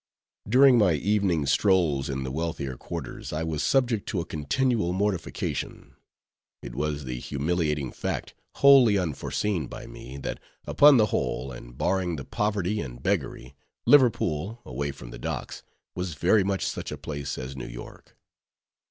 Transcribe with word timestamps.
During 0.49 0.79
my 0.79 0.93
evening 0.93 1.45
strolls 1.45 2.09
in 2.09 2.23
the 2.23 2.31
wealthier 2.31 2.75
quarters, 2.75 3.31
I 3.31 3.43
was 3.43 3.61
subject 3.61 4.09
to 4.09 4.19
a 4.19 4.25
continual 4.25 4.93
mortification. 4.93 5.95
It 6.63 6.73
was 6.73 7.03
the 7.03 7.19
humiliating 7.19 7.91
fact, 7.91 8.33
wholly 8.55 8.97
unforeseen 8.97 9.67
by 9.67 9.85
me, 9.85 10.17
that 10.17 10.39
upon 10.65 10.97
the 10.97 11.05
whole, 11.13 11.51
and 11.51 11.77
barring 11.77 12.15
the 12.15 12.25
poverty 12.25 12.81
and 12.81 13.03
beggary, 13.03 13.53
Liverpool, 13.85 14.59
away 14.65 14.91
from 14.91 15.11
the 15.11 15.19
docks, 15.19 15.61
was 15.93 16.15
very 16.15 16.43
much 16.43 16.65
such 16.65 16.91
a 16.91 16.97
place 16.97 17.37
as 17.37 17.55
New 17.55 17.67
York. 17.69 18.17